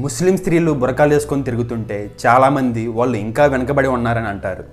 ముస్లిం 0.00 0.36
స్త్రీలు 0.36 0.72
బురకాలు 0.72 1.14
వేసుకొని 1.14 1.42
తిరుగుతుంటే 1.42 2.10
చాలామంది 2.26 2.86
వాళ్ళు 2.86 3.16
ఇంకా 3.16 3.46
వెనకబడి 3.46 3.88
ఉన్నారని 3.88 4.28
అంటారు. 4.28 4.64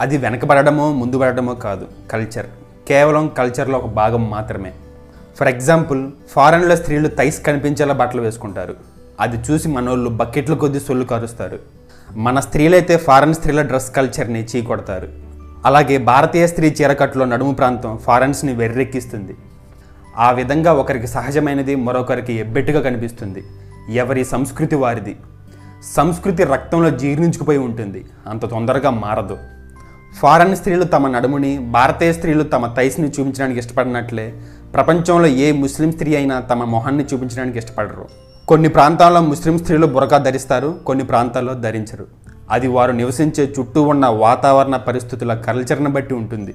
అది 0.00 0.18
వెనకబడమో 0.18 0.92
ముందు 0.92 1.18
పడడమో 1.18 1.54
కాదు 1.54 1.86
కల్చర్ 2.10 2.46
కేవలం 2.88 3.28
కల్చర్లో 3.28 3.78
ఒక 3.78 3.84
భాగం 3.84 4.30
మాత్రమే. 4.30 4.72
ఫర్ 5.36 5.48
ఎగ్జాంపుల్ 5.48 6.10
ఫారెన్లో 6.30 6.76
స్త్రీలు 6.76 7.08
తైస్ 7.08 7.42
కనిపించేలా 7.42 7.94
బట్టలు 7.94 8.22
వేసుకుంటారు. 8.22 8.76
అది 9.20 9.52
చూసి 9.52 9.68
మనోళ్ళు 9.68 10.10
బకెట్ల 10.10 10.54
కొద్దీ 10.54 10.80
సొల్లు 10.80 11.04
కారుస్తారు. 11.04 11.58
మన 12.12 12.40
స్త్రీలైతే 12.40 12.96
ఫారెన్ 12.96 13.34
స్త్రీల 13.34 13.62
డ్రెస్ 13.62 13.94
కల్చర్ని 13.94 14.44
చీకొడతారు. 14.44 15.08
అలాగే 15.66 15.98
భారతీయ 15.98 16.46
స్త్రీ 16.46 16.76
చీరకట్లో 16.82 17.24
నడుము 17.24 17.54
ప్రాంతం 17.54 17.98
ఫారెన్స్ని 17.98 18.52
వెర్రెక్కిస్తుంది. 18.52 19.36
ఆ 20.16 20.30
విధంగా 20.30 20.72
ఒకరికి 20.72 21.06
సహజమైనది 21.06 21.74
మరొకరికి 21.74 22.32
ఎబ్బెట్టుగా 22.32 22.80
కనిపిస్తుంది. 22.80 23.44
ఎవరి 23.88 24.24
సంస్కృతి 24.24 24.76
వారిది? 24.76 25.16
సంస్కృతి 25.96 26.44
రక్తంలో 26.44 26.90
జీర్ణించుకుపోయి 26.90 27.58
ఉంటుంది. 27.58 28.04
అంత 28.28 28.46
తొందరగా 28.46 28.90
మారదు. 28.90 29.38
ఫారెన్ 30.20 30.56
స్త్రీలు 30.56 30.84
తమ 30.84 31.08
నడుముని 31.08 31.58
భారతీయ 31.58 32.12
స్త్రీలు 32.12 32.42
తమ 32.42 32.66
తైస్ని 32.66 33.08
చూపించడానికి 33.08 33.58
ఇష్టపడినట్లే 33.58 34.34
ప్రపంచంలో 34.74 35.26
ఏ 35.26 35.52
ముస్లిం 35.52 35.92
స్త్రీ 35.92 36.16
అయినా 36.16 36.40
తమ 36.40 36.64
మొహాన్ని 36.64 37.04
చూపించడానికి 37.04 37.58
ఇష్టపడరు. 37.58 38.08
కొన్ని 38.48 38.68
ప్రాంతాల్లో 38.68 39.20
ముస్లిం 39.20 39.58
స్త్రీలు 39.58 39.86
బురకా 39.86 40.18
ధరిస్తారు 40.18 40.78
కొన్ని 40.86 41.04
ప్రాంతాల్లో 41.04 41.54
ధరించరు. 41.54 42.06
అది 42.50 42.68
వారు 42.68 42.92
నివసించే 42.92 43.54
చుట్టూ 43.60 43.82
ఉన్న 43.82 44.06
వాతావరణ 44.06 44.76
పరిస్థితుల 44.76 45.34
కల్చర్ని 45.34 45.88
బట్టి 45.88 46.14
ఉంటుంది. 46.14 46.54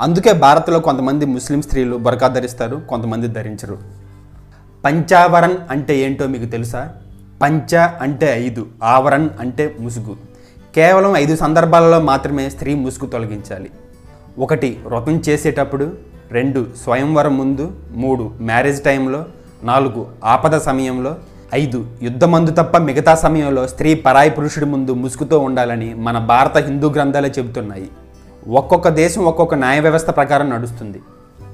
అందుకే 0.00 0.32
భారత్లో 0.32 0.80
కొంతమంది 0.80 1.26
ముస్లిం 1.26 1.62
స్త్రీలు 1.62 1.96
బురకా 1.96 2.28
ధరిస్తారు 2.28 2.76
కొంతమంది 2.88 3.28
ధరించరు. 3.28 3.99
పంచావరన్ 4.84 5.56
అంటే 5.70 5.98
ఏంటో 5.98 6.26
మీకు 6.26 6.44
తెలుసా? 6.44 6.88
పంచ 7.42 7.76
అంటే 7.76 8.44
ఐదు 8.46 8.66
ఆవరన్ 8.82 9.28
అంటే 9.40 9.76
ముసుగు. 9.80 10.16
కేవలం 10.74 11.16
ఐదు 11.16 11.36
సందర్భాలలో 11.36 12.00
మాత్రమే 12.00 12.50
స్త్రీ 12.50 12.74
ముసుగు 12.74 13.10
తొలగించాలి. 13.10 13.70
ఒకటి 14.38 14.78
వ్రతం 14.86 15.22
చేసేటప్పుడు. 15.28 15.92
రెండు 16.30 16.66
స్వయంవరం 16.84 17.38
ముందు. 17.38 17.72
మూడు 17.94 18.32
మ్యారేజ్ 18.40 18.82
టైంలో. 18.82 19.24
నాలుగు 19.62 20.06
ఆపద 20.24 20.58
సమయంలో. 20.58 21.16
ఐదు 21.54 21.86
యుద్ధమందు 22.02 22.50
తప్ప 22.50 22.76
మిగతా 22.76 23.14
సమయంలో 23.14 23.66
స్త్రీ 23.66 23.94
పరాయి 23.94 24.30
పురుషుడి 24.30 24.66
ముందు 24.66 24.94
ముసుగుతో 24.94 25.38
ఉండాలని 25.38 25.94
మన 25.94 26.18
భారత 26.18 26.58
హిందూ 26.58 26.90
గ్రంథాలే 26.90 27.32
చెబుతున్నాయి. 27.38 27.88
ఒక్కొక్క 28.48 28.88
దేశం 28.88 29.24
ఒక్కొక్క 29.24 29.54
న్యాయ 29.54 29.80
వ్యవస్థ 29.80 30.10
ప్రకారం 30.10 30.50
నడుస్తుంది. 30.50 31.00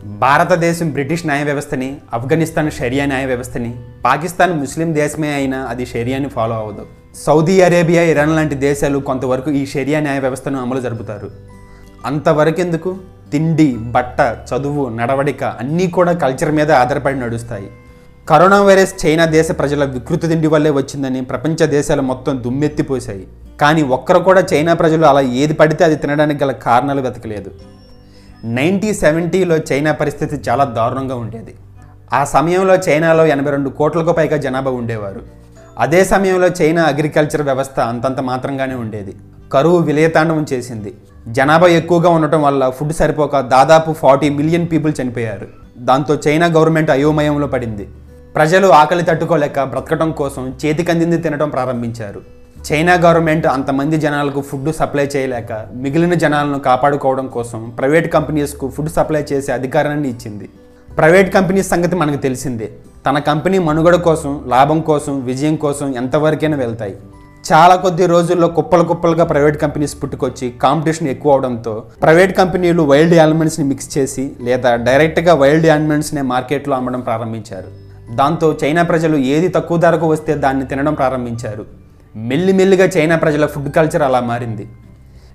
భారతదేశం 0.06 0.90
బ్రిటిష్ 0.90 1.26
న్యాయ 1.26 1.44
వ్యవస్థని 1.44 1.96
ఆఫ్ఘనిస్తాన్ 2.14 2.70
షరియా 2.70 3.04
న్యాయ 3.04 3.26
వ్యవస్థని 3.26 3.74
పాకిస్తాన్ 4.04 4.60
ముస్లిం 4.60 4.94
దేశమే 4.94 5.34
అయినా 5.34 5.58
అది 5.58 5.86
షరియాని 5.86 6.28
ఫాలో 6.28 6.54
అవ్వదు. 6.54 6.86
సౌదీ 7.26 7.60
అరేబియా 7.60 8.02
ఇరాన్ 8.02 8.36
లాంటి 8.36 8.54
దేశాలు 8.54 8.98
కొంతవరకు 8.98 9.50
ఈ 9.50 9.66
షరియా 9.66 10.00
న్యాయ 10.00 10.18
వ్యవస్థను 10.18 10.60
అమలు 10.60 10.80
జరుపుతారు. 10.80 11.30
అంతవరకెందుకు? 12.04 12.96
తిండి 13.32 13.76
బట్ట 13.78 14.20
చదువు 14.20 14.88
నడవడిక 14.88 15.44
అన్నీ 15.44 15.86
కూడా 15.86 16.12
కల్చర్ 16.12 16.50
మీద 16.50 16.72
ఆధారపడి 16.72 17.20
నడుస్తాయి. 17.20 17.70
కరోనా 18.28 18.62
వైరస్ 18.62 19.06
చైనా 19.06 19.24
దేశ 19.24 19.48
ప్రజల 19.50 19.84
వికృతి 19.84 20.28
తిండి 20.28 20.46
వల్లే 20.46 20.70
వచ్చిందని 20.70 21.20
ప్రపంచ 21.24 21.66
దేశాలు 21.66 22.02
మొత్తం 22.02 22.42
దుమ్మెత్తిపోశాయి. 22.44 23.26
కానీ 23.60 23.82
ఒక్కరు 23.82 24.18
కూడా 24.18 24.44
చైనా 24.54 24.74
ప్రజలు 24.74 25.06
అలా 25.06 25.20
ఏది 25.20 25.54
పడితే 25.54 25.84
అది 25.84 25.96
తినడానికి 25.96 26.44
గల 26.44 26.52
కారణాలు 26.52 27.00
వెతకలేదు. 27.00 27.50
నైన్టీ 28.44 28.94
సెవెంటీలో 28.94 29.56
చైనా 29.56 29.92
పరిస్థితి 29.92 30.50
చాలా 30.50 30.64
దారుణంగా 30.64 31.14
ఉండేది. 31.14 31.54
ఆ 32.12 32.24
సమయంలో 32.24 32.74
చైనాలో 32.74 33.26
ఎనభై 33.26 33.50
రెండు 33.50 33.68
కోట్లకు 33.68 34.12
పైగా 34.12 34.36
జనాభా 34.36 34.70
ఉండేవారు. 34.70 35.20
అదే 35.78 36.04
సమయంలో 36.04 36.46
చైనా 36.46 36.82
అగ్రికల్చర్ 36.82 37.42
వ్యవస్థ 37.42 37.80
అంతంత 37.80 38.20
మాత్రంగానే 38.20 38.74
ఉండేది. 38.74 39.16
కరువు 39.52 39.78
విలయతాండవం 39.78 40.46
చేసింది. 40.52 40.94
జనాభా 41.28 41.66
ఎక్కువగా 41.66 42.10
ఉండటం 42.10 42.42
వల్ల 42.42 42.68
ఫుడ్ 42.68 42.92
సరిపోక 42.92 43.40
దాదాపు 43.40 43.92
ఫార్టీ 43.92 44.28
మిలియన్ 44.28 44.68
పీపుల్ 44.72 44.94
చనిపోయారు. 45.02 45.46
దాంతో 45.78 46.18
చైనా 46.28 46.46
గవర్నమెంట్ 46.46 46.90
అయోమయంలో 46.90 47.46
పడింది. 47.46 47.88
ప్రజలు 48.34 48.68
ఆకలి 48.68 49.02
తట్టుకోలేక 49.02 49.62
బ్రతకడం 49.62 50.12
కోసం 50.12 50.54
చేతికందింది 50.66 51.18
తినడం 51.18 51.48
ప్రారంభించారు. 51.48 52.35
చైనా 52.66 52.94
గవర్నమెంట్ 52.94 53.46
అంతమంది 53.46 53.96
జనాలకు 53.96 54.40
ఫుడ్ 54.40 54.72
సప్లై 54.72 55.04
చేయలేక 55.16 55.66
మిగిలిన 55.74 56.14
జనాలను 56.14 56.58
కాపాడుకోవడం 56.58 57.26
కోసం 57.26 57.72
ప్రైవేట్ 57.78 58.12
కంపెనీస్కు 58.12 58.68
ఫుడ్ 58.68 58.88
సప్లై 58.88 59.24
చేసే 59.32 59.52
అధికారాన్ని 59.52 60.08
ఇచ్చింది. 60.08 60.48
ప్రైవేట్ 60.96 61.34
కంపెనీస్ 61.34 61.68
సంగతి 61.68 61.96
మనకు 61.96 62.16
తెలిసిందే. 62.16 62.68
తన 63.06 63.18
కంపెనీ 63.18 63.58
మనుగడ 63.58 63.94
కోసం 63.94 64.44
లాభం 64.46 64.80
కోసం 64.80 65.24
విజయం 65.24 65.56
కోసం 65.56 65.96
ఎంతవరకైనా 65.96 66.56
వెళ్తాయి. 66.56 66.96
చాలా 67.52 67.76
కొద్ది 67.76 68.06
రోజుల్లో 68.06 68.48
కుప్పలు 68.48 68.84
కుప్పలుగా 68.84 69.24
ప్రైవేట్ 69.24 69.60
కంపెనీస్ 69.62 69.96
పుట్టుకొచ్చి 70.02 70.50
కాంపిటీషన్ 70.62 71.08
ఎక్కువ 71.08 71.32
అవడంతో 71.32 71.82
ప్రైవేట్ 72.02 72.38
కంపెనీలు 72.38 72.82
వైల్డ్ 72.82 73.14
యానిమల్స్ని 73.14 73.66
మిక్స్ 73.66 73.98
చేసి 73.98 74.32
లేదా 74.40 74.76
డైరెక్ట్గా 74.76 75.34
వైల్డ్ 75.34 75.66
యానిమల్స్నే 75.66 76.22
మార్కెట్లో 76.22 76.76
అమ్మడం 76.76 77.00
ప్రారంభించారు. 77.00 77.70
దాంతో 78.16 78.58
చైనా 78.64 78.82
ప్రజలు 78.82 79.16
ఏది 79.16 79.48
తక్కువ 79.48 79.76
ధరకు 79.78 80.06
వస్తే 80.06 80.34
దాన్ని 80.34 80.66
తినడం 80.66 80.94
ప్రారంభించారు. 80.94 81.85
మెల్లిమెల్లిగా 82.16 82.84
చైనా 82.84 83.16
ప్రజల 83.16 83.46
ఫుడ్ 83.46 83.72
కల్చర్ 83.72 84.02
అలా 84.02 84.20
మారింది. 84.20 84.68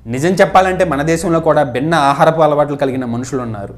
నిజం 0.08 0.30
చెప్పాలంటే 0.30 0.86
మన 0.86 1.02
దేశంలో 1.02 1.40
కూడా 1.40 1.64
భిన్న 1.64 1.96
ఆహారపు 1.96 2.42
అలవాట్లు 2.42 2.76
కలిగిన 2.76 3.06
మనుషులు 3.06 3.42
ఉన్నారు. 3.42 3.74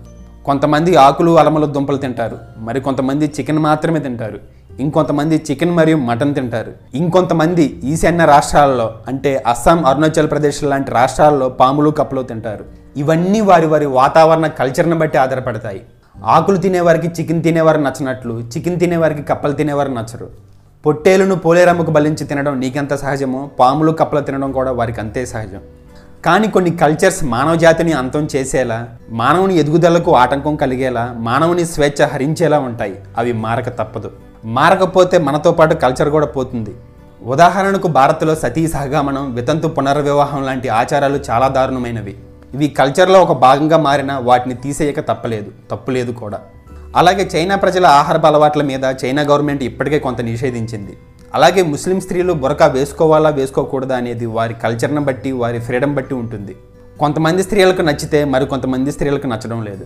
కొంతమంది 0.46 0.96
ఆకులు 0.96 1.40
అలమలు 1.40 1.66
దుంపలు 1.66 1.98
తింటారు. 1.98 2.38
మరి 2.58 2.82
కొంతమంది 2.82 3.26
చికెన్ 3.26 3.60
మాత్రమే 3.60 4.00
తింటారు. 4.00 4.40
ఇంకొంతమంది 4.80 5.44
చికెన్ 5.52 5.72
మరియు 5.72 5.98
మటన్ 5.98 6.36
తింటారు. 6.36 6.72
ఇంకొంతమంది 6.94 7.64
ఈశాన్య 7.84 8.26
రాష్ట్రాల్లో 8.26 8.94
అంటే 9.08 9.44
అస్సాం 9.48 9.86
అరుణాచల్ 9.86 10.32
ప్రదేశ్ 10.32 10.64
లాంటి 10.64 10.92
రాష్ట్రాల్లో 10.92 11.50
పాములు 11.50 11.90
కప్పలు 11.90 12.22
తింటారు. 12.22 12.66
ఇవన్నీ 12.98 13.42
వారి 13.42 13.68
వారి 13.68 13.86
వాతావరణ 13.86 14.48
కల్చర్ని 14.48 14.96
బట్టి 14.96 15.18
ఆధారపడతాయి. 15.18 15.82
ఆకులు 16.26 16.58
తినేవారికి 16.58 17.08
చికెన్ 17.08 17.44
తినేవారు 17.44 17.82
నచ్చినట్లు 17.82 18.34
చికెన్ 18.34 18.80
తినేవారికి 18.80 19.24
కప్పలు 19.24 19.52
తినేవారు 19.52 19.90
నచ్చరు. 19.90 20.53
పొట్టేలును 20.86 21.36
పోలేరమ్మకు 21.36 21.92
బలించి 21.92 22.26
తినడం 22.26 22.60
నీకెంత 22.60 22.94
సహజమో 22.94 23.50
పాములు 23.60 23.92
కప్పలు 23.92 24.20
తినడం 24.20 24.52
కూడా 24.52 24.72
వారికి 24.72 25.00
అంతే 25.00 25.26
సహజం. 25.26 25.60
కానీ 26.26 26.48
కొన్ని 26.48 26.72
కల్చర్స్ 26.72 27.24
మానవ 27.24 27.56
జాతిని 27.56 27.94
అంతం 27.94 28.28
చేసేలా 28.36 28.88
మానవుని 29.10 29.58
ఎదుగుదలకు 29.58 30.16
ఆటంకం 30.16 30.56
కలిగేలా 30.56 31.16
మానవుని 31.18 31.66
స్వేచ్ఛ 31.66 32.06
హరించేలా 32.06 32.60
ఉంటాయి. 32.60 33.00
అవి 33.18 33.34
మారక 33.34 33.70
తప్పదు. 33.70 34.12
మారకపోతే 34.46 35.18
మనతో 35.18 35.52
పాటు 35.52 35.76
కల్చర్ 35.76 36.10
కూడా 36.10 36.26
పోతుంది. 36.26 36.76
ఉదాహరణకు 37.26 37.88
భారత్లో 37.88 38.36
సతీ 38.36 38.68
సహగమనం 38.68 39.36
వితంతు 39.36 39.68
పునర్వివాహం 39.68 40.44
లాంటి 40.44 40.70
ఆచారాలు 40.70 41.20
చాలా 41.30 41.48
దారుణమైనవి. 41.48 42.18
ఇవి 42.54 42.68
కల్చర్లో 42.68 43.22
ఒక 43.22 43.32
భాగంగా 43.32 43.78
మారినా 43.78 44.20
వాటిని 44.20 44.56
తీసేయక 44.56 45.00
తప్పలేదు. 45.00 45.52
తప్పులేదు 45.72 46.12
కూడా. 46.12 46.40
అలాగే 47.00 47.24
చైనా 47.34 47.56
ప్రజల 47.56 47.86
ఆహారపు 48.00 48.28
అలవాట్ల 48.28 48.64
మీద 48.64 48.84
చైనా 49.02 49.22
గవర్నమెంట్ 49.22 49.64
ఇప్పటికే 49.64 50.00
కొంత 50.00 50.22
నిషేధించింది. 50.22 50.94
అలాగే 51.36 51.62
ముస్లిం 51.64 52.00
స్త్రీలు 52.02 52.34
బురకా 52.34 52.66
వేసుకోవాలా 52.76 53.30
వేసుకోకూడదా 53.30 53.96
అనేది 54.02 54.26
వారి 54.36 54.54
కల్చర్ని 54.64 55.02
బట్టి 55.08 55.32
వారి 55.32 55.60
ఫ్రీడమ్ 55.60 55.96
బట్టి 55.96 56.14
ఉంటుంది. 56.14 56.56
కొంతమంది 57.00 57.44
స్త్రీలకు 57.44 57.82
నచ్చితే 57.82 58.26
మరి 58.26 58.46
కొంతమంది 58.46 58.92
స్త్రీలకు 58.92 59.28
నచ్చడం 59.28 59.64
లేదు. 59.70 59.86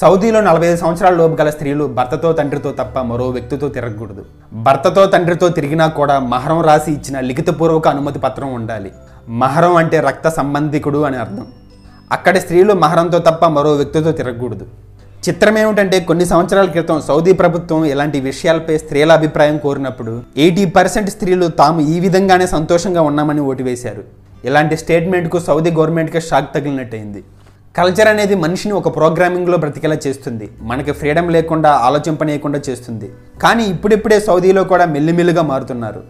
సౌదీలో 0.00 0.40
నలభై 0.40 0.66
ఐదు 0.66 0.80
సంవత్సరాల 0.82 1.14
లోపు 1.14 1.34
గల 1.40 1.50
స్త్రీలు 1.50 1.84
భర్తతో 1.98 2.32
తండ్రితో 2.32 2.72
తప్ప 2.72 2.98
మరో 2.98 3.26
వ్యక్తితో 3.28 3.66
తిరగకూడదు. 3.68 4.22
భర్తతో 4.52 5.06
తండ్రితో 5.06 5.48
తిరిగినా 5.48 5.86
కూడా 5.88 6.18
మహరం 6.18 6.60
రాసి 6.60 6.90
ఇచ్చిన 6.92 7.20
లిఖితపూర్వక 7.20 7.88
అనుమతి 7.88 8.18
పత్రం 8.18 8.54
ఉండాలి. 8.54 8.92
మహరం 9.28 9.76
అంటే 9.76 10.00
రక్త 10.00 10.28
సంబంధికుడు 10.28 10.98
అని 10.98 11.16
అర్థం. 11.16 11.46
అక్కడి 12.12 12.40
స్త్రీలు 12.40 12.72
మహరంతో 12.74 13.18
తప్ప 13.18 13.44
మరో 13.44 13.72
వ్యక్తితో 13.72 14.12
తిరగకూడదు. 14.12 14.66
చిత్రం 15.24 15.58
ఏమిటంటే 15.58 16.00
కొన్ని 16.00 16.24
సంవత్సరాల 16.24 16.68
క్రితం 16.70 17.00
సౌదీ 17.08 17.32
ప్రభుత్వం 17.32 17.84
ఇలాంటి 17.84 18.18
విషయాలపై 18.20 18.78
స్త్రీల 18.78 19.12
అభిప్రాయం 19.12 19.58
కోరినప్పుడు 19.58 20.22
ఎయిటీ 20.36 20.64
పర్సెంట్ 20.64 21.10
స్త్రీలు 21.10 21.46
తాము 21.60 21.80
ఈ 21.94 22.00
విధంగానే 22.00 22.46
సంతోషంగా 22.46 23.02
ఉన్నామని 23.02 23.40
ఓటు 23.40 23.62
వేశారు. 23.62 24.02
ఇలాంటి 24.44 24.76
స్టేట్మెంట్కు 24.76 25.38
సౌదీ 25.38 25.70
గవర్నమెంట్కి 25.70 26.20
షాక్ 26.20 26.54
తగిలినట్టయింది. 26.54 27.22
కల్చర్ 27.76 28.08
అనేది 28.08 28.34
మనిషిని 28.34 28.74
ఒక 28.74 28.96
ప్రోగ్రామింగ్లో 28.96 29.58
బ్రతికేలా 29.58 29.96
చేస్తుంది. 30.06 30.48
మనకి 30.62 30.92
ఫ్రీడమ్ 30.92 31.30
లేకుండా 31.32 31.70
ఆలోచింపనేయకుండా 31.70 32.60
చేస్తుంది. 32.68 33.10
కానీ 33.42 33.64
ఇప్పుడిప్పుడే 33.64 34.20
సౌదీలో 34.20 34.64
కూడా 34.64 34.84
మెల్లిమెల్లిగా 34.86 35.42
మారుతున్నారు. 35.42 36.02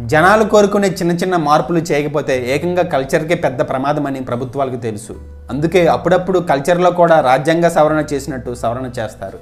జనాలు 0.00 0.44
కోరుకునే 0.44 0.88
చిన్న 0.88 1.12
చిన్న 1.12 1.36
మార్పులు 1.36 1.78
చేయకపోతే 1.78 2.54
ఏకంగా 2.54 2.82
కల్చర్కే 2.82 3.34
పెద్ద 3.34 3.60
ప్రమాదమని 3.60 4.20
ప్రభుత్వాలకు 4.20 4.76
తెలుసు. 4.76 5.12
అందుకే 5.50 5.86
అప్పుడప్పుడు 5.86 6.38
కల్చర్లో 6.38 6.90
కూడా 6.90 7.20
రాజ్యాంగ 7.20 7.68
సవరణ 7.68 8.04
చేసినట్టు 8.12 8.54
సవరణ 8.54 8.86
చేస్తారు. 8.86 9.38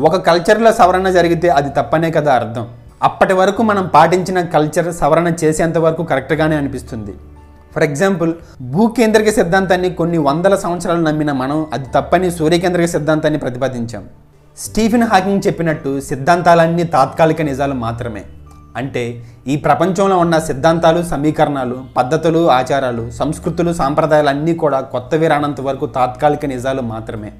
ఒక 0.00 0.16
కల్చర్లో 0.16 0.72
సవరణ 0.72 1.10
జరిగితే 1.10 1.48
అది 1.48 1.68
తప్పనే 1.68 2.10
కదా 2.10 2.32
అర్థం. 2.32 2.68
అప్పటి 3.02 3.32
వరకు 3.32 3.62
మనం 3.62 3.86
పాటించిన 3.86 4.40
కల్చర్ 4.40 4.94
సవరణ 4.94 5.32
చేసేంత 5.44 5.78
వరకు 5.78 6.02
కరెక్ట్గానే 6.02 6.56
అనిపిస్తుంది. 6.56 7.14
ఫర్ 7.74 7.82
ఎగ్జాంపుల్ 7.82 8.34
భూకేంద్రిక 8.60 9.30
సిద్ధాంతాన్ని 9.30 9.90
కొన్ని 9.90 10.18
వందల 10.18 10.56
సంవత్సరాలు 10.56 11.02
నమ్మిన 11.02 11.32
మనం 11.32 11.66
అది 11.72 11.84
తప్పని 11.94 12.30
సూర్యకేంద్రిక 12.30 12.86
సిద్ధాంతాన్ని 12.86 13.38
ప్రతిపాదించాం. 13.38 14.04
స్టీఫెన్ 14.58 15.02
హాకింగ్ 15.02 15.42
చెప్పినట్టు 15.46 16.00
సిద్ధాంతాలన్నీ 16.00 16.84
తాత్కాలిక 16.84 17.42
నిజాలు 17.42 17.74
మాత్రమే. 17.74 18.24
అంటే 18.76 19.04
ఈ 19.46 19.56
ప్రపంచంలో 19.56 20.18
ఉన్న 20.18 20.38
సిద్ధాంతాలు 20.38 21.02
సమీకరణాలు 21.02 21.78
పద్ధతులు 21.96 22.42
ఆచారాలు 22.48 23.10
సంస్కృతులు 23.10 23.72
సాంప్రదాయాలు 23.72 24.28
అన్నీ 24.28 24.54
కూడా 24.54 24.80
కొత్తవి 24.80 25.26
రానంత 25.26 25.60
వరకు 25.60 25.86
తాత్కాలిక 25.86 26.46
నిజాలు 26.46 26.82
మాత్రమే. 26.82 27.32